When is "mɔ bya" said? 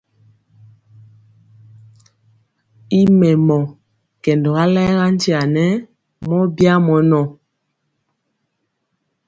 6.27-6.73